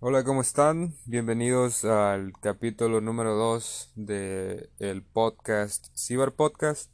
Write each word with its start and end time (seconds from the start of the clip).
Hola, 0.00 0.24
¿cómo 0.24 0.40
están? 0.40 0.94
Bienvenidos 1.04 1.84
al 1.84 2.32
capítulo 2.40 3.00
número 3.00 3.34
2 3.34 3.92
de 3.96 4.70
el 4.78 5.02
podcast 5.02 5.86
Cyber 5.96 6.32
Podcast. 6.32 6.90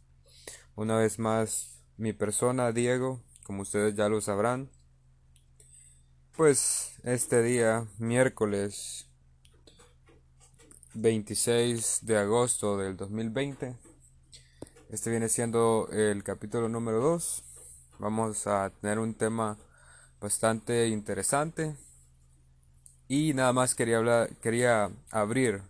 Una 0.75 0.97
vez 0.97 1.19
más, 1.19 1.83
mi 1.97 2.13
persona, 2.13 2.73
Diego, 2.73 3.23
como 3.45 3.63
ustedes 3.63 3.95
ya 3.95 4.09
lo 4.09 4.21
sabrán. 4.21 4.71
Pues 6.37 6.95
este 7.03 7.43
día, 7.43 7.87
miércoles 7.99 9.09
26 10.95 12.01
de 12.03 12.17
agosto 12.17 12.77
del 12.77 12.97
2020, 12.97 13.77
este 14.91 15.11
viene 15.11 15.29
siendo 15.29 15.89
el 15.93 16.23
capítulo 16.23 16.69
número 16.69 17.01
2. 17.01 17.45
Vamos 17.99 18.47
a 18.47 18.71
tener 18.81 18.99
un 18.99 19.15
tema 19.15 19.59
bastante 20.21 20.89
interesante 20.89 21.77
y 23.11 23.35
nada 23.35 23.53
más 23.53 23.75
quería 23.75 23.97
hablar, 23.97 24.37
quería 24.37 24.89
abrir 25.11 25.63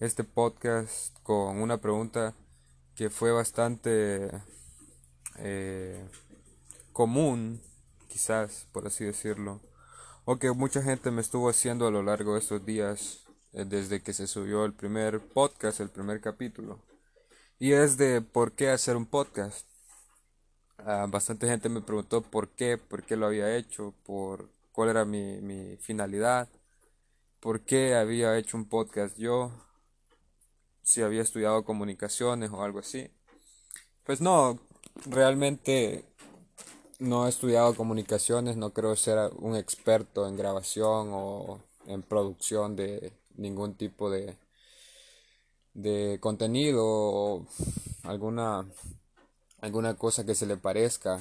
este 0.00 0.24
podcast 0.24 1.14
con 1.22 1.60
una 1.60 1.76
pregunta 1.76 2.32
que 2.96 3.10
fue 3.10 3.32
bastante 3.32 4.30
eh, 5.40 6.02
común, 6.94 7.60
quizás 8.08 8.66
por 8.72 8.86
así 8.86 9.04
decirlo, 9.04 9.60
o 10.24 10.38
que 10.38 10.50
mucha 10.52 10.82
gente 10.82 11.10
me 11.10 11.20
estuvo 11.20 11.50
haciendo 11.50 11.86
a 11.86 11.90
lo 11.90 12.02
largo 12.02 12.32
de 12.32 12.38
estos 12.38 12.64
días 12.64 13.26
eh, 13.52 13.66
desde 13.66 14.02
que 14.02 14.14
se 14.14 14.26
subió 14.26 14.64
el 14.64 14.72
primer 14.72 15.20
podcast, 15.20 15.80
el 15.80 15.90
primer 15.90 16.22
capítulo. 16.22 16.82
Y 17.58 17.72
es 17.72 17.98
de 17.98 18.22
por 18.22 18.52
qué 18.52 18.70
hacer 18.70 18.96
un 18.96 19.04
podcast. 19.04 19.68
Ah, 20.78 21.04
bastante 21.10 21.46
gente 21.46 21.68
me 21.68 21.82
preguntó 21.82 22.22
por 22.22 22.48
qué, 22.48 22.78
por 22.78 23.02
qué 23.02 23.16
lo 23.16 23.26
había 23.26 23.54
hecho, 23.54 23.92
por 24.06 24.48
cuál 24.78 24.90
era 24.90 25.04
mi, 25.04 25.76
finalidad, 25.80 26.48
por 27.40 27.62
qué 27.62 27.96
había 27.96 28.38
hecho 28.38 28.56
un 28.56 28.68
podcast 28.68 29.18
yo, 29.18 29.50
si 30.82 31.02
había 31.02 31.22
estudiado 31.22 31.64
comunicaciones 31.64 32.52
o 32.52 32.62
algo 32.62 32.78
así. 32.78 33.10
Pues 34.04 34.20
no, 34.20 34.60
realmente 35.04 36.04
no 37.00 37.26
he 37.26 37.28
estudiado 37.28 37.74
comunicaciones, 37.74 38.56
no 38.56 38.72
creo 38.72 38.94
ser 38.94 39.32
un 39.38 39.56
experto 39.56 40.28
en 40.28 40.36
grabación 40.36 41.08
o 41.10 41.60
en 41.88 42.02
producción 42.02 42.76
de 42.76 43.12
ningún 43.34 43.74
tipo 43.74 44.10
de, 44.10 44.38
de 45.74 46.18
contenido 46.20 46.84
o 46.86 47.46
alguna, 48.04 48.64
alguna 49.60 49.96
cosa 49.96 50.24
que 50.24 50.36
se 50.36 50.46
le 50.46 50.56
parezca 50.56 51.18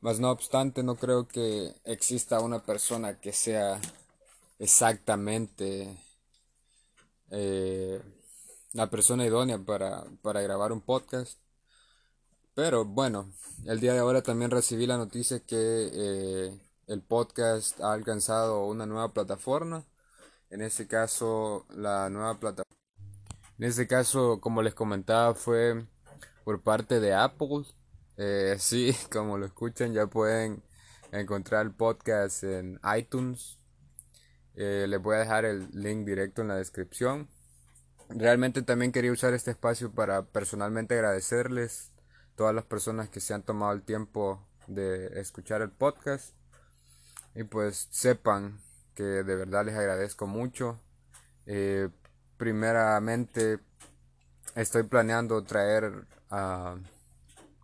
mas 0.00 0.20
no 0.20 0.30
obstante, 0.30 0.82
no 0.82 0.96
creo 0.96 1.26
que 1.28 1.74
exista 1.84 2.40
una 2.40 2.60
persona 2.64 3.20
que 3.20 3.32
sea 3.32 3.80
exactamente 4.58 5.96
eh, 7.30 8.00
la 8.72 8.88
persona 8.90 9.24
idónea 9.24 9.58
para, 9.58 10.04
para 10.22 10.42
grabar 10.42 10.72
un 10.72 10.80
podcast. 10.80 11.38
Pero 12.54 12.84
bueno, 12.84 13.32
el 13.66 13.80
día 13.80 13.92
de 13.92 13.98
ahora 14.00 14.22
también 14.22 14.50
recibí 14.50 14.86
la 14.86 14.96
noticia 14.96 15.40
que 15.40 15.90
eh, 15.92 16.60
el 16.86 17.02
podcast 17.02 17.80
ha 17.80 17.92
alcanzado 17.92 18.64
una 18.66 18.86
nueva 18.86 19.12
plataforma. 19.12 19.84
En 20.50 20.62
este 20.62 20.86
caso, 20.86 21.66
la 21.70 22.08
nueva 22.08 22.38
plataforma. 22.38 22.76
En 23.58 23.64
este 23.64 23.86
caso, 23.86 24.40
como 24.40 24.62
les 24.62 24.74
comentaba, 24.74 25.34
fue 25.34 25.86
por 26.44 26.62
parte 26.62 27.00
de 27.00 27.14
Apple. 27.14 27.64
Eh, 28.16 28.56
sí, 28.58 28.96
como 29.10 29.38
lo 29.38 29.46
escuchan, 29.46 29.92
ya 29.92 30.06
pueden 30.06 30.62
encontrar 31.12 31.66
el 31.66 31.72
podcast 31.72 32.44
en 32.44 32.80
iTunes. 32.96 33.58
Eh, 34.54 34.86
les 34.88 35.02
voy 35.02 35.16
a 35.16 35.20
dejar 35.20 35.44
el 35.44 35.68
link 35.72 36.06
directo 36.06 36.42
en 36.42 36.48
la 36.48 36.56
descripción. 36.56 37.28
Realmente 38.08 38.62
también 38.62 38.92
quería 38.92 39.12
usar 39.12 39.34
este 39.34 39.50
espacio 39.50 39.92
para 39.92 40.24
personalmente 40.26 40.94
agradecerles 40.94 41.92
todas 42.36 42.54
las 42.54 42.64
personas 42.64 43.08
que 43.08 43.20
se 43.20 43.34
han 43.34 43.42
tomado 43.42 43.72
el 43.72 43.82
tiempo 43.82 44.46
de 44.66 45.20
escuchar 45.20 45.62
el 45.62 45.70
podcast. 45.70 46.34
Y 47.34 47.44
pues 47.44 47.88
sepan 47.90 48.60
que 48.94 49.02
de 49.02 49.36
verdad 49.36 49.66
les 49.66 49.74
agradezco 49.74 50.26
mucho. 50.26 50.80
Eh, 51.44 51.90
primeramente 52.38 53.58
estoy 54.54 54.84
planeando 54.84 55.42
traer 55.44 56.06
a 56.30 56.76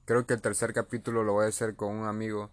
creo 0.04 0.26
que 0.26 0.34
el 0.34 0.42
tercer 0.42 0.72
capítulo 0.72 1.24
lo 1.24 1.34
voy 1.34 1.46
a 1.46 1.48
hacer 1.48 1.76
con 1.76 1.94
un 1.94 2.06
amigo 2.06 2.50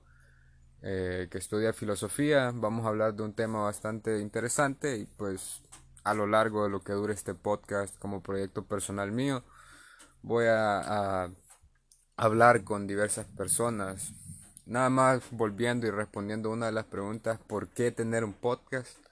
eh, 0.82 1.28
que 1.32 1.38
estudia 1.38 1.74
filosofía. 1.74 2.52
Vamos 2.54 2.86
a 2.86 2.90
hablar 2.90 3.14
de 3.16 3.24
un 3.24 3.34
tema 3.34 3.64
bastante 3.64 4.20
interesante 4.20 4.98
y 4.98 5.06
pues 5.06 5.62
a 6.04 6.14
lo 6.14 6.28
largo 6.28 6.64
de 6.64 6.70
lo 6.70 6.82
que 6.82 6.94
dure 6.94 7.14
este 7.14 7.34
podcast 7.34 7.98
como 8.00 8.24
proyecto 8.24 8.66
personal 8.66 9.12
mío 9.12 9.44
voy 10.22 10.46
a, 10.46 11.26
a 11.26 11.32
hablar 12.18 12.64
con 12.64 12.88
diversas 12.88 13.26
personas. 13.28 14.14
Nada 14.66 14.90
más 14.90 15.24
volviendo 15.32 15.88
y 15.88 15.92
respondiendo 15.92 16.52
una 16.52 16.68
de 16.68 16.72
las 16.74 16.86
preguntas, 16.86 17.40
¿por 17.48 17.70
qué 17.70 17.92
tener 17.92 18.24
un 18.24 18.34
podcast? 18.34 19.09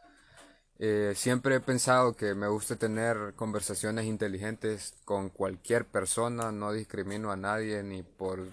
Eh, 0.80 1.14
siempre 1.16 1.56
he 1.56 1.60
pensado 1.60 2.16
que 2.16 2.36
me 2.36 2.48
gusta 2.48 2.76
tener 2.76 3.34
conversaciones 3.36 4.06
inteligentes 4.06 4.94
con 5.06 5.30
cualquier 5.30 5.86
persona, 5.88 6.52
no 6.52 6.72
discrimino 6.72 7.32
a 7.32 7.36
nadie 7.36 7.82
ni 7.82 8.04
por 8.04 8.48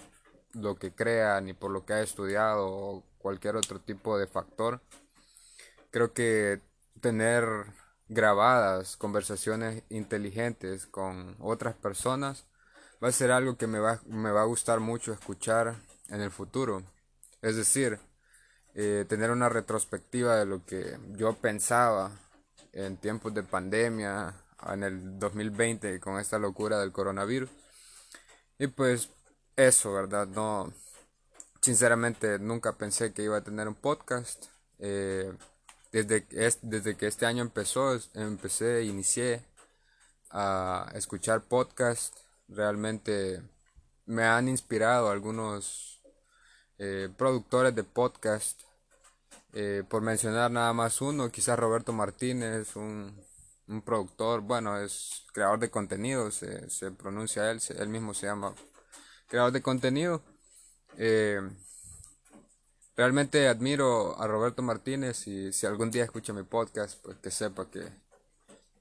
lo 0.55 0.77
que 0.77 0.95
crea, 0.95 1.41
ni 1.43 1.53
por 1.53 1.71
lo 1.71 1.85
que 1.85 1.93
ha 1.95 2.03
estudiado 2.03 2.67
o 2.67 3.05
cualquier 3.19 3.57
otro 3.57 3.81
tipo 3.81 4.19
de 4.19 4.27
factor. 4.27 4.81
Creo 5.91 6.15
que 6.15 6.63
tener 7.01 7.45
grabadas 8.09 8.97
conversaciones 8.97 9.83
inteligentes 9.91 10.87
con 10.87 11.37
otras 11.41 11.75
personas 11.75 12.47
va 13.03 13.09
a 13.09 13.13
ser 13.13 13.33
algo 13.33 13.57
que 13.57 13.67
me 13.67 13.79
va, 13.81 14.01
me 14.07 14.31
va 14.31 14.43
a 14.43 14.47
gustar 14.47 14.81
mucho 14.81 15.13
escuchar 15.13 15.77
en 16.09 16.21
el 16.23 16.31
futuro. 16.31 16.83
Es 17.43 17.57
decir, 17.57 17.99
eh, 18.75 19.05
tener 19.09 19.31
una 19.31 19.49
retrospectiva 19.49 20.37
de 20.37 20.47
lo 20.47 20.65
que 20.65 20.99
yo 21.17 21.35
pensaba 21.35 22.11
en 22.73 22.97
tiempos 22.97 23.33
de 23.35 23.43
pandemia, 23.43 24.35
en 24.73 24.83
el 24.83 25.19
2020 25.19 26.01
con 26.01 26.19
esta 26.19 26.39
locura 26.39 26.79
del 26.81 26.93
coronavirus. 26.93 27.51
Y 28.59 28.67
pues 28.69 29.11
eso, 29.57 29.93
¿verdad? 29.93 30.27
No, 30.27 30.73
sinceramente 31.61 32.39
nunca 32.39 32.73
pensé 32.73 33.13
que 33.13 33.23
iba 33.23 33.37
a 33.37 33.45
tener 33.45 33.69
un 33.69 33.75
podcast. 33.75 34.47
Eh, 34.79 35.33
desde, 35.93 36.27
desde 36.63 36.97
que 36.97 37.07
este 37.07 37.27
año 37.27 37.43
empezó, 37.43 37.97
empecé, 38.15 38.83
inicié 38.85 39.45
a 40.31 40.91
escuchar 40.95 41.45
podcast. 41.45 42.17
Realmente 42.49 43.43
me 44.07 44.25
han 44.25 44.49
inspirado 44.49 45.11
algunos 45.11 45.94
eh, 46.79 47.09
productores 47.17 47.75
de 47.75 47.85
podcast. 47.85 48.63
Eh, 49.53 49.85
por 49.89 50.03
mencionar 50.03 50.51
nada 50.51 50.73
más 50.73 51.01
uno, 51.01 51.31
quizás 51.31 51.59
Roberto 51.59 51.93
Martínez, 51.93 52.75
un, 52.77 53.15
un 53.69 53.83
productor, 53.83 54.41
bueno, 54.41 54.79
es 54.81 55.25
creador 55.33 55.61
de 55.61 55.71
contenido, 55.71 56.31
se, 56.33 56.69
se 56.71 56.91
pronuncia 56.91 57.51
él, 57.51 57.61
él 57.79 57.89
mismo 57.89 58.15
se 58.15 58.27
llama 58.27 58.55
creador 59.29 59.53
de 59.53 59.63
contenido. 59.63 60.23
Eh, 60.99 61.41
realmente 62.97 63.49
admiro 63.49 64.21
a 64.21 64.27
Roberto 64.27 64.63
Martínez 64.63 65.27
y 65.29 65.53
si 65.53 65.67
algún 65.67 65.91
día 65.91 66.05
escucha 66.05 66.33
mi 66.33 66.43
podcast, 66.43 67.01
pues 67.03 67.17
que 67.19 67.31
sepa 67.31 67.71
que, 67.71 67.85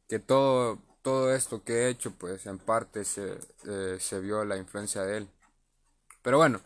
que 0.07 0.19
todo, 0.19 0.79
todo 1.01 1.33
esto 1.33 1.63
que 1.63 1.73
he 1.85 1.89
hecho, 1.89 2.11
pues 2.11 2.45
en 2.45 2.59
parte 2.59 3.05
se, 3.05 3.37
se 3.99 4.19
vio 4.19 4.43
la 4.45 4.57
influencia 4.57 5.03
de 5.03 5.17
él. 5.17 5.29
Pero 6.23 6.37
bueno, 6.37 6.61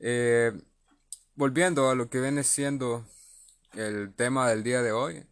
eh, 0.00 0.52
volviendo 1.34 1.90
a 1.90 1.94
lo 1.94 2.08
que 2.10 2.20
viene 2.20 2.42
siendo 2.42 3.06
el 3.74 4.14
tema 4.14 4.48
del 4.48 4.62
día 4.62 4.82
de 4.82 4.92
hoy, 4.92 5.26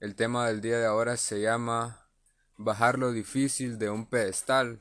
el 0.00 0.14
tema 0.14 0.46
del 0.46 0.60
día 0.60 0.78
de 0.78 0.86
ahora 0.86 1.16
se 1.16 1.40
llama 1.40 2.08
bajar 2.56 2.98
lo 2.98 3.12
difícil 3.12 3.78
de 3.78 3.90
un 3.90 4.06
pedestal. 4.06 4.80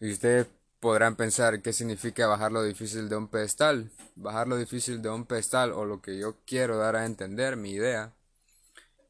Y 0.00 0.12
ustedes 0.12 0.46
podrán 0.80 1.16
pensar 1.16 1.60
qué 1.60 1.72
significa 1.72 2.26
bajar 2.26 2.52
lo 2.52 2.62
difícil 2.62 3.08
de 3.08 3.16
un 3.16 3.28
pedestal. 3.28 3.90
Bajar 4.14 4.48
lo 4.48 4.56
difícil 4.56 5.02
de 5.02 5.10
un 5.10 5.26
pedestal 5.26 5.72
o 5.72 5.84
lo 5.84 6.00
que 6.00 6.18
yo 6.18 6.36
quiero 6.46 6.78
dar 6.78 6.96
a 6.96 7.04
entender, 7.04 7.56
mi 7.56 7.72
idea, 7.72 8.14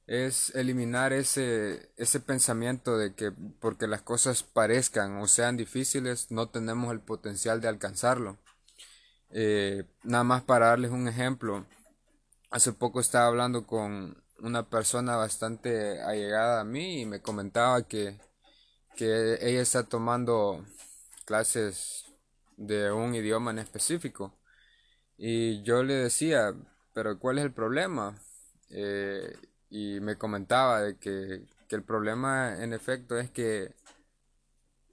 es 0.07 0.55
eliminar 0.55 1.13
ese, 1.13 1.93
ese 1.97 2.21
pensamiento 2.21 2.97
de 2.97 3.15
que 3.15 3.31
porque 3.61 3.87
las 3.87 4.03
cosas 4.03 4.43
parezcan 4.43 5.19
o 5.19 5.29
sean 5.29 5.57
difíciles 5.59 6.31
no 6.31 6.49
tenemos 6.49 6.93
el 6.93 7.01
potencial 7.01 7.61
de 7.61 7.69
alcanzarlo. 7.69 8.39
Eh, 9.31 9.85
nada 10.03 10.25
más 10.25 10.43
para 10.43 10.69
darles 10.69 10.91
un 10.91 11.09
ejemplo, 11.09 11.67
hace 12.51 12.73
poco 12.73 13.01
estaba 13.01 13.27
hablando 13.27 13.67
con 13.67 14.23
una 14.41 14.69
persona 14.69 15.17
bastante 15.17 16.01
allegada 16.03 16.61
a 16.61 16.65
mí 16.65 17.03
y 17.03 17.07
me 17.07 17.21
comentaba 17.21 17.83
que, 17.83 18.19
que 18.97 19.39
ella 19.41 19.61
está 19.63 19.85
tomando 19.85 20.65
clases 21.27 22.07
de 22.57 22.93
un 22.93 23.15
idioma 23.15 23.51
en 23.51 23.59
específico. 23.59 24.35
Y 25.17 25.63
yo 25.63 25.83
le 25.83 25.95
decía, 25.95 26.55
pero 26.95 27.19
¿cuál 27.19 27.39
es 27.39 27.45
el 27.45 27.53
problema? 27.53 28.17
eh, 28.71 29.37
y 29.71 30.01
me 30.01 30.17
comentaba 30.17 30.83
de 30.83 30.99
que, 30.99 31.43
que, 31.69 31.77
el 31.77 31.83
problema 31.85 32.63
en 32.63 32.73
efecto 32.73 33.19
es 33.19 33.31
que, 33.31 33.75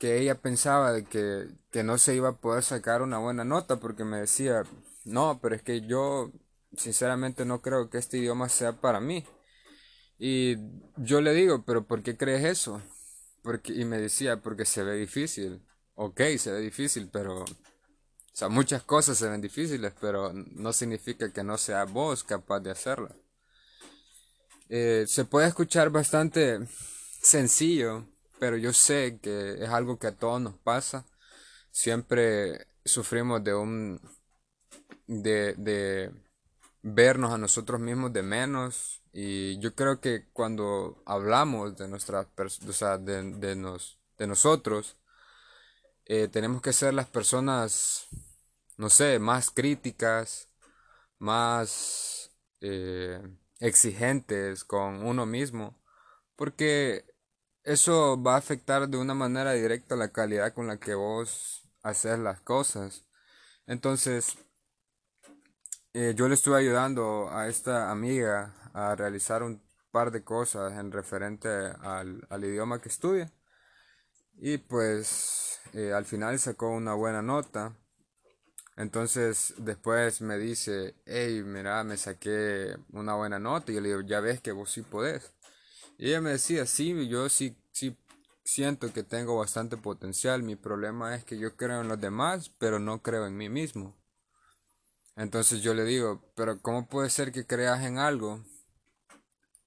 que 0.06 0.20
ella 0.20 0.36
pensaba 0.36 0.94
de 0.94 1.04
que, 1.04 1.48
que 1.72 1.82
no 1.82 1.98
se 1.98 2.14
iba 2.14 2.30
a 2.30 2.38
poder 2.38 2.64
sacar 2.64 3.02
una 3.02 3.18
buena 3.18 3.44
nota 3.44 3.78
porque 3.78 4.04
me 4.04 4.18
decía, 4.18 4.62
no, 5.04 5.40
pero 5.42 5.56
es 5.56 5.64
que 5.64 5.82
yo 5.82 6.32
sinceramente 6.78 7.44
no 7.44 7.64
creo 7.64 7.90
que 7.90 7.98
este 7.98 8.20
idioma 8.20 8.48
sea 8.48 8.74
para 8.74 9.00
mí. 9.00 9.26
Y 10.20 10.58
yo 10.98 11.22
le 11.22 11.34
digo, 11.34 11.64
pero 11.66 11.88
¿por 11.88 12.04
qué 12.04 12.16
crees 12.16 12.46
eso? 12.46 12.84
Porque, 13.42 13.74
y 13.74 13.84
me 13.84 13.98
decía, 13.98 14.44
porque 14.44 14.66
se 14.66 14.84
ve 14.84 14.96
difícil. 14.96 15.66
Ok, 15.96 16.22
se 16.38 16.52
ve 16.52 16.60
difícil, 16.60 17.10
pero... 17.12 17.42
O 17.42 17.46
sea, 18.32 18.48
muchas 18.48 18.84
cosas 18.84 19.18
se 19.18 19.28
ven 19.28 19.42
difíciles, 19.42 19.92
pero 20.00 20.34
no 20.34 20.72
significa 20.72 21.34
que 21.34 21.44
no 21.44 21.58
sea 21.58 21.86
vos 21.86 22.24
capaz 22.24 22.60
de 22.60 22.70
hacerla. 22.70 23.16
Eh, 24.70 25.06
se 25.08 25.26
puede 25.26 25.48
escuchar 25.48 25.90
bastante 25.90 26.60
sencillo, 27.24 28.06
pero 28.40 28.58
yo 28.58 28.74
sé 28.74 29.20
que 29.22 29.64
es 29.64 29.70
algo 29.70 30.00
que 30.00 30.08
a 30.08 30.18
todos 30.18 30.42
nos 30.42 30.56
pasa. 30.58 31.06
Siempre 31.72 32.68
sufrimos 32.86 33.44
de 33.44 33.56
un... 33.56 34.02
de, 35.08 35.54
de 35.58 36.12
vernos 36.82 37.34
a 37.34 37.38
nosotros 37.38 37.80
mismos 37.82 38.14
de 38.14 38.24
menos 38.24 39.02
y 39.12 39.60
yo 39.60 39.74
creo 39.76 40.00
que 40.02 40.28
cuando 40.34 41.02
hablamos 41.06 41.76
de 41.78 41.88
nuestras 41.88 42.28
o 42.68 42.74
sea, 42.74 42.98
de, 42.98 43.24
de, 43.34 43.56
nos, 43.56 44.00
de 44.18 44.28
nosotros 44.28 44.98
eh, 46.06 46.28
tenemos 46.28 46.62
que 46.62 46.74
ser 46.74 46.94
las 46.94 47.08
personas 47.08 48.08
no 48.78 48.90
sé 48.90 49.20
más 49.20 49.50
críticas 49.50 50.50
más 51.20 52.32
eh, 52.62 53.22
exigentes 53.60 54.64
con 54.64 55.04
uno 55.06 55.26
mismo 55.26 55.82
porque 56.36 57.06
eso 57.66 58.22
va 58.22 58.36
a 58.36 58.38
afectar 58.38 58.88
de 58.88 58.98
una 58.98 59.14
manera 59.14 59.52
directa 59.54 59.96
la 59.96 60.12
calidad 60.14 60.54
con 60.54 60.68
la 60.68 60.78
que 60.78 60.96
vos 60.96 61.70
haces 61.84 62.18
las 62.20 62.40
cosas 62.42 63.06
entonces 63.68 64.38
eh, 65.98 66.14
yo 66.14 66.28
le 66.28 66.34
estuve 66.34 66.58
ayudando 66.58 67.30
a 67.32 67.48
esta 67.48 67.90
amiga 67.90 68.54
a 68.74 68.96
realizar 68.96 69.44
un 69.44 69.62
par 69.92 70.12
de 70.12 70.26
cosas 70.26 70.74
en 70.74 70.92
referente 70.92 71.48
al, 71.48 72.44
idioma 72.44 72.82
que 72.82 72.90
estudia. 72.90 73.32
Y 74.38 74.58
pues 74.58 75.62
eh, 75.72 75.94
al 75.94 76.04
final 76.04 76.38
sacó 76.38 76.70
una 76.70 76.94
buena 76.96 77.22
nota. 77.22 77.78
Entonces 78.76 79.54
después 79.58 80.20
me 80.20 80.38
dice, 80.38 80.96
hey, 81.06 81.42
mira, 81.46 81.82
me 81.86 81.96
saqué 81.96 82.76
una 82.92 83.16
buena 83.16 83.40
nota. 83.40 83.72
Y 83.72 83.76
yo 83.76 83.82
le 83.82 83.88
digo, 83.88 84.02
ya 84.02 84.20
ves 84.20 84.42
que 84.42 84.52
vos 84.52 84.70
sí 84.72 84.82
podés. 84.82 85.32
Ella 85.98 86.22
me 86.22 86.32
decía, 86.32 86.66
sí, 86.66 87.08
yo 87.08 87.30
sí, 87.30 87.56
sí 87.72 87.98
siento 88.44 88.92
que 88.94 89.04
tengo 89.04 89.38
bastante 89.38 89.78
potencial. 89.78 90.44
Mi 90.44 90.56
problema 90.56 91.16
es 91.16 91.24
que 91.26 91.38
yo 91.38 91.56
creo 91.56 91.82
en 91.82 91.88
los 91.88 92.00
demás, 92.00 92.52
pero 92.58 92.80
no 92.80 93.02
creo 93.02 93.26
en 93.26 93.38
mí 93.38 93.50
mismo. 93.50 93.96
Entonces 95.16 95.62
yo 95.62 95.74
le 95.74 95.86
digo, 95.86 96.22
pero 96.36 96.60
¿cómo 96.62 96.88
puede 96.88 97.10
ser 97.10 97.32
que 97.32 97.46
creas 97.46 97.84
en 97.84 97.98
algo 97.98 98.44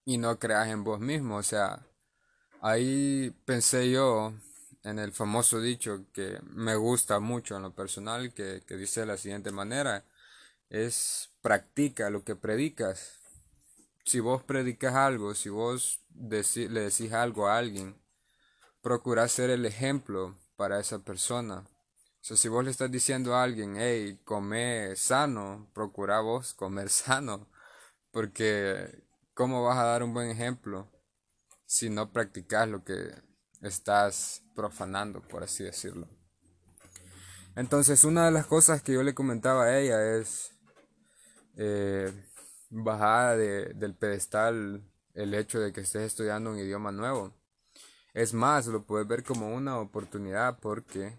y 0.05 0.19
no 0.19 0.39
creas 0.39 0.69
en 0.69 0.85
vos 0.85 1.01
mismo? 1.01 1.37
O 1.37 1.43
sea, 1.43 1.87
ahí 2.61 3.35
pensé 3.47 3.91
yo 3.91 4.35
en 4.85 4.99
el 4.99 5.13
famoso 5.13 5.61
dicho 5.61 6.05
que 6.13 6.39
me 6.43 6.77
gusta 6.77 7.19
mucho 7.21 7.57
en 7.57 7.63
lo 7.63 7.75
personal, 7.75 8.33
que, 8.35 8.63
dice 8.69 9.01
de 9.01 9.07
la 9.07 9.17
siguiente 9.17 9.51
manera, 9.51 10.05
es 10.71 11.31
practica 11.41 12.11
lo 12.11 12.25
que 12.25 12.37
predicas. 12.37 13.18
Si 14.09 14.21
vos 14.21 14.43
predicas 14.43 14.95
algo, 14.95 15.35
si 15.35 15.49
vos 15.49 16.01
le 16.19 16.81
decís 16.81 17.13
algo 17.13 17.47
a 17.47 17.59
alguien, 17.59 18.01
procura 18.81 19.29
ser 19.29 19.51
el 19.51 19.67
ejemplo 19.67 20.39
para 20.57 20.81
esa 20.81 20.99
persona 21.01 21.65
si 22.37 22.49
vos 22.49 22.65
le 22.65 22.71
estás 22.71 22.91
diciendo 22.91 23.35
a 23.35 23.43
alguien, 23.43 23.77
hey, 23.79 24.21
come 24.25 24.95
sano, 24.97 25.71
procura 25.73 26.21
vos 26.21 26.53
comer 26.55 26.91
sano, 26.91 27.49
porque 28.11 29.05
¿cómo 29.35 29.65
vas 29.65 29.79
a 29.79 29.85
dar 29.85 30.03
un 30.03 30.13
buen 30.13 30.29
ejemplo 30.29 30.91
si 31.65 31.91
no 31.91 32.13
practicas 32.13 32.69
lo 32.69 32.85
que 32.85 33.13
estás 33.63 34.43
profanando, 34.55 35.23
por 35.23 35.43
así 35.43 35.65
decirlo? 35.65 36.09
Entonces, 37.57 38.05
una 38.05 38.27
de 38.27 38.31
las 38.31 38.47
cosas 38.47 38.83
que 38.83 38.93
yo 38.93 39.03
le 39.03 39.15
comentaba 39.15 39.65
a 39.65 39.79
ella 39.79 40.17
es 40.17 40.53
eh, 41.57 42.13
bajar 42.71 43.39
del 43.39 43.95
pedestal 43.95 44.83
el 45.15 45.35
hecho 45.35 45.61
de 45.61 45.73
que 45.73 45.81
estés 45.81 46.03
estudiando 46.03 46.51
un 46.51 46.59
idioma 46.59 46.93
nuevo. 46.93 47.35
Es 48.15 48.35
más, 48.35 48.67
lo 48.67 48.85
puedes 48.85 49.07
ver 49.07 49.25
como 49.25 49.55
una 49.55 49.79
oportunidad 49.79 50.59
porque 50.61 51.19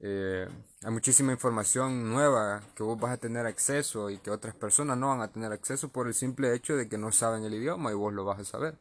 eh, 0.00 0.48
hay 0.82 0.90
muchísima 0.90 1.32
información 1.32 2.10
nueva 2.10 2.62
que 2.74 2.82
vos 2.82 2.98
vas 2.98 3.12
a 3.12 3.16
tener 3.18 3.46
acceso 3.46 4.10
y 4.10 4.18
que 4.18 4.30
otras 4.30 4.54
personas 4.54 4.98
no 4.98 5.08
van 5.08 5.20
a 5.20 5.32
tener 5.32 5.52
acceso 5.52 5.90
por 5.90 6.08
el 6.08 6.14
simple 6.14 6.54
hecho 6.54 6.76
de 6.76 6.88
que 6.88 6.98
no 6.98 7.12
saben 7.12 7.44
el 7.44 7.54
idioma 7.54 7.92
y 7.92 7.94
vos 7.94 8.12
lo 8.12 8.24
vas 8.24 8.40
a 8.40 8.44
saber. 8.44 8.78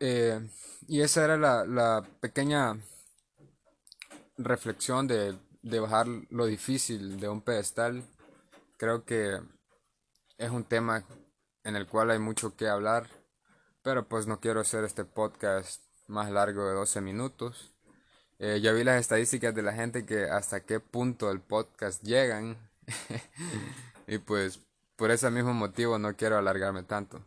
Eh, 0.00 0.40
y 0.86 1.00
esa 1.02 1.24
era 1.24 1.36
la, 1.36 2.06
pequeña 2.20 2.78
reflexión 4.36 5.06
de, 5.06 5.36
de, 5.62 5.80
bajar 5.80 6.06
lo 6.30 6.46
difícil 6.46 7.20
de 7.20 7.28
un 7.28 7.42
pedestal. 7.42 8.04
Creo 8.76 9.04
que 9.04 9.40
es 10.38 10.50
un 10.50 10.64
tema 10.64 11.04
en 11.64 11.76
el 11.76 11.86
cual 11.86 12.10
hay 12.10 12.18
mucho 12.18 12.56
que 12.56 12.68
hablar, 12.68 13.08
pero 13.82 14.08
pues 14.08 14.26
no 14.26 14.40
quiero 14.40 14.60
hacer 14.60 14.84
este 14.84 15.04
podcast 15.04 15.82
más 16.06 16.30
largo 16.30 16.66
de 16.66 16.74
12 16.74 17.00
minutos. 17.00 17.74
Eh, 18.38 18.60
ya 18.62 18.72
vi 18.72 18.84
las 18.84 19.00
estadísticas 19.00 19.52
de 19.54 19.62
la 19.62 19.72
gente 19.72 20.06
que 20.06 20.24
hasta 20.24 20.64
qué 20.64 20.78
punto 20.78 21.30
el 21.30 21.40
podcast 21.40 22.02
llegan. 22.04 22.56
y 24.06 24.18
pues 24.18 24.60
por 24.96 25.10
ese 25.10 25.28
mismo 25.30 25.52
motivo 25.52 25.98
no 25.98 26.16
quiero 26.16 26.38
alargarme 26.38 26.84
tanto. 26.84 27.20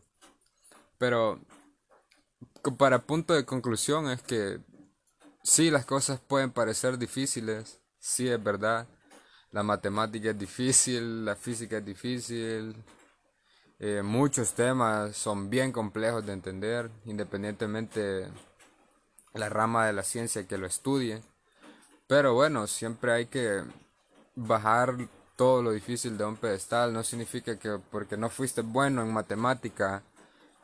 Pero 0.97 1.39
para 2.77 3.05
punto 3.05 3.33
de 3.33 3.45
conclusión 3.45 4.09
es 4.09 4.21
que 4.21 4.59
sí, 5.43 5.69
las 5.69 5.85
cosas 5.85 6.21
pueden 6.21 6.51
parecer 6.51 6.97
difíciles, 6.97 7.81
sí 7.99 8.29
es 8.29 8.41
verdad. 8.41 8.87
La 9.51 9.63
matemática 9.63 10.29
es 10.29 10.39
difícil, 10.39 11.25
la 11.25 11.35
física 11.35 11.77
es 11.77 11.85
difícil. 11.85 12.73
Eh, 13.83 14.03
muchos 14.03 14.53
temas 14.53 15.17
son 15.17 15.49
bien 15.49 15.71
complejos 15.71 16.23
de 16.23 16.33
entender, 16.33 16.91
independientemente 17.05 18.27
la 19.33 19.49
rama 19.49 19.87
de 19.87 19.93
la 19.93 20.03
ciencia 20.03 20.47
que 20.47 20.59
lo 20.59 20.67
estudie. 20.67 21.23
Pero 22.05 22.35
bueno, 22.35 22.67
siempre 22.67 23.11
hay 23.11 23.25
que 23.25 23.63
bajar 24.35 24.95
todo 25.35 25.63
lo 25.63 25.71
difícil 25.71 26.15
de 26.15 26.25
un 26.25 26.37
pedestal. 26.37 26.93
No 26.93 27.03
significa 27.03 27.57
que 27.57 27.79
porque 27.89 28.17
no 28.17 28.29
fuiste 28.29 28.61
bueno 28.61 29.01
en 29.01 29.11
matemática 29.11 30.03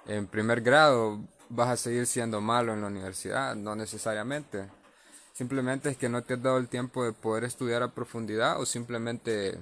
en 0.06 0.28
primer 0.28 0.62
grado 0.62 1.20
vas 1.50 1.70
a 1.70 1.78
seguir 1.78 2.06
siendo 2.06 2.40
malo 2.40 2.74
en 2.74 2.82
la 2.82 2.88
universidad. 2.88 3.56
No 3.56 3.76
necesariamente. 3.76 4.70
Simplemente 5.34 5.90
es 5.90 5.98
que 5.98 6.08
no 6.08 6.22
te 6.22 6.36
has 6.36 6.44
dado 6.44 6.60
el 6.60 6.68
tiempo 6.68 7.04
de 7.04 7.14
poder 7.14 7.46
estudiar 7.46 7.82
a 7.82 7.96
profundidad 7.96 8.62
o 8.62 8.66
simplemente 8.68 9.60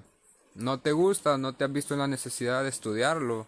no 0.55 0.79
te 0.79 0.91
gusta, 0.93 1.37
no 1.37 1.53
te 1.53 1.65
has 1.65 1.71
visto 1.71 1.93
en 1.93 1.99
la 1.99 2.07
necesidad 2.07 2.63
de 2.63 2.69
estudiarlo. 2.69 3.45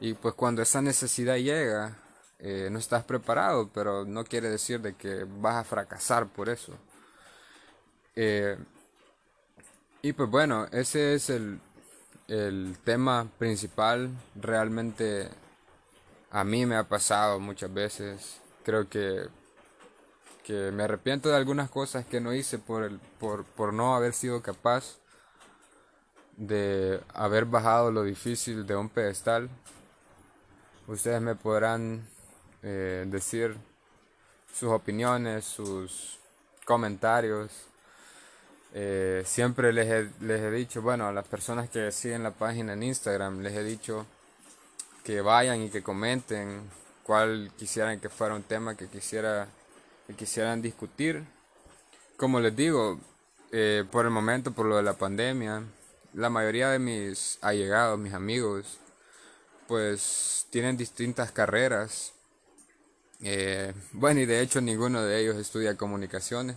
Y 0.00 0.14
pues 0.14 0.34
cuando 0.34 0.62
esa 0.62 0.80
necesidad 0.80 1.36
llega, 1.36 1.96
eh, 2.38 2.68
no 2.70 2.78
estás 2.78 3.04
preparado, 3.04 3.68
pero 3.72 4.04
no 4.04 4.24
quiere 4.24 4.48
decir 4.48 4.80
de 4.80 4.94
que 4.94 5.24
vas 5.24 5.56
a 5.56 5.64
fracasar 5.64 6.26
por 6.26 6.48
eso. 6.48 6.74
Eh, 8.16 8.56
y 10.02 10.12
pues 10.12 10.30
bueno, 10.30 10.66
ese 10.72 11.14
es 11.14 11.30
el, 11.30 11.60
el 12.28 12.78
tema 12.84 13.26
principal. 13.38 14.10
Realmente 14.34 15.28
a 16.30 16.44
mí 16.44 16.64
me 16.64 16.76
ha 16.76 16.84
pasado 16.84 17.40
muchas 17.40 17.72
veces. 17.72 18.40
Creo 18.64 18.88
que, 18.88 19.28
que 20.44 20.70
me 20.70 20.84
arrepiento 20.84 21.28
de 21.28 21.36
algunas 21.36 21.70
cosas 21.70 22.06
que 22.06 22.20
no 22.20 22.34
hice 22.34 22.58
por, 22.58 22.84
el, 22.84 22.98
por, 23.18 23.44
por 23.44 23.72
no 23.74 23.94
haber 23.94 24.14
sido 24.14 24.42
capaz 24.42 25.00
de 26.40 27.02
haber 27.12 27.44
bajado 27.44 27.92
lo 27.92 28.02
difícil 28.02 28.66
de 28.66 28.74
un 28.74 28.88
pedestal. 28.88 29.50
Ustedes 30.86 31.20
me 31.20 31.34
podrán 31.34 32.08
eh, 32.62 33.04
decir 33.06 33.54
sus 34.54 34.70
opiniones, 34.70 35.44
sus 35.44 36.18
comentarios. 36.64 37.50
Eh, 38.72 39.22
siempre 39.26 39.70
les 39.74 39.86
he, 39.86 40.10
les 40.24 40.40
he 40.40 40.50
dicho, 40.50 40.80
bueno, 40.80 41.06
a 41.06 41.12
las 41.12 41.28
personas 41.28 41.68
que 41.68 41.92
siguen 41.92 42.22
la 42.22 42.30
página 42.30 42.72
en 42.72 42.84
Instagram, 42.84 43.40
les 43.40 43.52
he 43.52 43.62
dicho 43.62 44.06
que 45.04 45.20
vayan 45.20 45.60
y 45.60 45.68
que 45.68 45.82
comenten 45.82 46.62
cuál 47.02 47.50
quisieran 47.58 48.00
que 48.00 48.08
fuera 48.08 48.34
un 48.34 48.44
tema 48.44 48.76
que, 48.76 48.88
quisiera, 48.88 49.46
que 50.06 50.14
quisieran 50.14 50.62
discutir. 50.62 51.22
Como 52.16 52.40
les 52.40 52.56
digo, 52.56 52.98
eh, 53.52 53.84
por 53.92 54.06
el 54.06 54.10
momento, 54.10 54.52
por 54.52 54.64
lo 54.64 54.76
de 54.76 54.82
la 54.82 54.94
pandemia, 54.94 55.64
la 56.14 56.30
mayoría 56.30 56.70
de 56.70 56.78
mis 56.78 57.38
allegados, 57.40 57.98
mis 57.98 58.14
amigos, 58.14 58.78
pues 59.68 60.46
tienen 60.50 60.76
distintas 60.76 61.30
carreras. 61.32 62.12
Eh, 63.22 63.72
bueno, 63.92 64.20
y 64.20 64.26
de 64.26 64.40
hecho 64.40 64.60
ninguno 64.60 65.02
de 65.02 65.20
ellos 65.20 65.36
estudia 65.36 65.76
comunicaciones. 65.76 66.56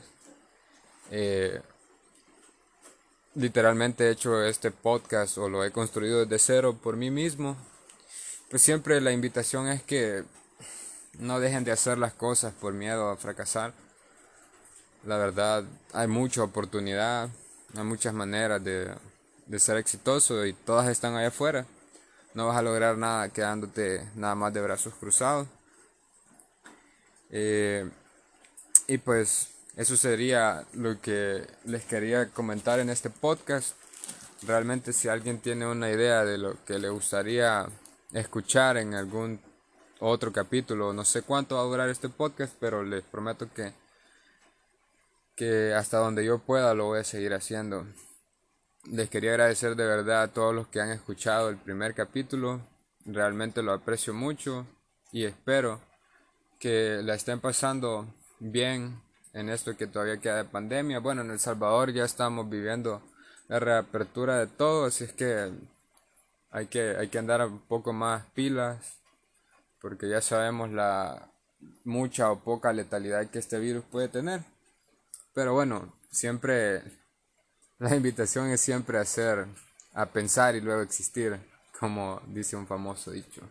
Eh, 1.11 1.61
literalmente 3.35 4.07
he 4.07 4.11
hecho 4.11 4.43
este 4.43 4.71
podcast 4.71 5.37
o 5.37 5.49
lo 5.49 5.63
he 5.63 5.71
construido 5.71 6.25
desde 6.25 6.39
cero 6.39 6.79
por 6.81 6.95
mí 6.95 7.11
mismo. 7.11 7.55
Pues 8.49 8.61
siempre 8.61 9.01
la 9.01 9.11
invitación 9.11 9.67
es 9.67 9.83
que 9.83 10.23
no 11.19 11.39
dejen 11.39 11.63
de 11.63 11.71
hacer 11.71 11.97
las 11.97 12.13
cosas 12.13 12.53
por 12.53 12.73
miedo 12.73 13.09
a 13.09 13.17
fracasar. 13.17 13.73
La 15.05 15.17
verdad, 15.17 15.65
hay 15.91 16.07
mucha 16.07 16.43
oportunidad, 16.43 17.29
hay 17.75 17.83
muchas 17.83 18.13
maneras 18.13 18.63
de, 18.63 18.93
de 19.45 19.59
ser 19.59 19.77
exitoso 19.77 20.45
y 20.45 20.53
todas 20.53 20.87
están 20.89 21.15
allá 21.15 21.27
afuera. 21.27 21.65
No 22.33 22.47
vas 22.47 22.57
a 22.57 22.61
lograr 22.61 22.97
nada 22.97 23.29
quedándote 23.29 24.07
nada 24.15 24.35
más 24.35 24.53
de 24.53 24.61
brazos 24.61 24.93
cruzados. 24.95 25.47
Eh, 27.29 27.89
y 28.87 28.97
pues 28.97 29.49
eso 29.75 29.97
sería 29.97 30.65
lo 30.73 30.99
que 31.01 31.47
les 31.65 31.83
quería 31.85 32.29
comentar 32.29 32.79
en 32.79 32.89
este 32.89 33.09
podcast. 33.09 33.75
Realmente 34.43 34.93
si 34.93 35.07
alguien 35.07 35.39
tiene 35.39 35.65
una 35.65 35.89
idea 35.89 36.25
de 36.25 36.37
lo 36.37 36.63
que 36.65 36.79
le 36.79 36.89
gustaría 36.89 37.65
escuchar 38.11 38.77
en 38.77 38.93
algún 38.93 39.39
otro 39.99 40.33
capítulo, 40.33 40.93
no 40.93 41.05
sé 41.05 41.21
cuánto 41.21 41.55
va 41.55 41.61
a 41.61 41.65
durar 41.65 41.89
este 41.89 42.09
podcast, 42.09 42.53
pero 42.59 42.83
les 42.83 43.03
prometo 43.03 43.47
que, 43.53 43.73
que 45.35 45.73
hasta 45.73 45.97
donde 45.97 46.25
yo 46.25 46.39
pueda 46.39 46.73
lo 46.73 46.85
voy 46.85 46.99
a 46.99 47.03
seguir 47.03 47.33
haciendo. 47.33 47.85
Les 48.91 49.09
quería 49.09 49.31
agradecer 49.31 49.77
de 49.77 49.85
verdad 49.85 50.23
a 50.23 50.27
todos 50.27 50.53
los 50.53 50.67
que 50.67 50.81
han 50.81 50.91
escuchado 50.91 51.47
el 51.47 51.57
primer 51.57 51.93
capítulo. 51.93 52.59
Realmente 53.05 53.63
lo 53.63 53.71
aprecio 53.71 54.13
mucho 54.13 54.67
y 55.13 55.23
espero 55.23 55.79
que 56.59 56.99
la 57.01 57.15
estén 57.15 57.39
pasando 57.39 58.13
bien 58.39 59.01
en 59.31 59.49
esto 59.49 59.77
que 59.77 59.87
todavía 59.87 60.19
queda 60.19 60.35
de 60.37 60.43
pandemia. 60.43 60.99
Bueno, 60.99 61.21
en 61.21 61.31
El 61.31 61.39
Salvador 61.39 61.93
ya 61.93 62.03
estamos 62.03 62.49
viviendo 62.49 63.01
la 63.47 63.59
reapertura 63.59 64.37
de 64.37 64.47
todo, 64.47 64.85
así 64.85 65.05
es 65.05 65.13
que 65.13 65.51
hay 66.51 66.67
que, 66.67 66.97
hay 66.97 67.07
que 67.07 67.19
andar 67.19 67.45
un 67.47 67.59
poco 67.61 67.93
más 67.93 68.25
pilas, 68.33 68.99
porque 69.79 70.09
ya 70.09 70.21
sabemos 70.21 70.71
la 70.71 71.31
mucha 71.85 72.31
o 72.31 72.43
poca 72.43 72.73
letalidad 72.73 73.29
que 73.29 73.39
este 73.39 73.59
virus 73.59 73.85
puede 73.85 74.09
tener. 74.09 74.43
Pero 75.33 75.53
bueno, 75.53 75.93
siempre 76.11 76.83
la 77.83 77.97
invitación 77.97 78.49
es 78.49 78.61
siempre 78.61 78.97
hacer, 78.97 79.45
a 79.93 80.05
pensar 80.05 80.55
y 80.55 80.61
luego 80.61 80.81
existir, 80.81 81.37
como 81.77 82.21
dice 82.27 82.55
un 82.55 82.65
famoso 82.65 83.11
dicho. 83.11 83.41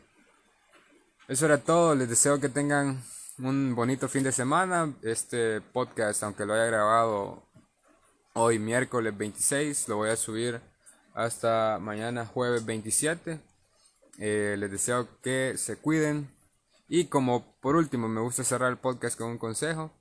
Eso 1.28 1.44
era 1.44 1.58
todo, 1.58 1.94
les 1.94 2.08
deseo 2.08 2.40
que 2.40 2.48
tengan 2.48 3.02
un 3.38 3.74
bonito 3.74 4.08
fin 4.08 4.22
de 4.22 4.32
semana. 4.32 4.94
Este 5.02 5.60
podcast, 5.60 6.22
aunque 6.22 6.46
lo 6.46 6.54
haya 6.54 6.64
grabado 6.64 7.42
hoy 8.32 8.58
miércoles 8.58 9.16
26, 9.16 9.88
lo 9.88 9.96
voy 9.96 10.08
a 10.08 10.16
subir 10.16 10.62
hasta 11.12 11.78
mañana 11.78 12.24
jueves 12.24 12.64
27. 12.64 13.38
Eh, 14.18 14.56
les 14.58 14.70
deseo 14.70 15.08
que 15.20 15.58
se 15.58 15.76
cuiden. 15.76 16.34
Y 16.88 17.04
como 17.06 17.54
por 17.60 17.76
último 17.76 18.08
me 18.08 18.22
gusta 18.22 18.44
cerrar 18.44 18.70
el 18.70 18.78
podcast 18.78 19.18
con 19.18 19.28
un 19.28 19.38
consejo, 19.38 19.92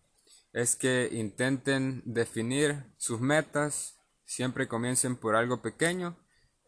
es 0.54 0.78
que 0.78 1.10
intenten 1.12 2.02
definir 2.06 2.86
sus 2.98 3.20
metas, 3.20 3.98
siempre 4.32 4.70
comiencen 4.70 5.18
por 5.18 5.36
algo 5.36 5.62
pequeño 5.62 6.16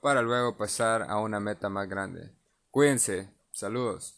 para 0.01 0.21
luego 0.21 0.57
pasar 0.57 1.03
a 1.03 1.17
una 1.19 1.39
meta 1.39 1.69
más 1.69 1.87
grande. 1.87 2.35
Cuídense, 2.71 3.29
saludos. 3.51 4.17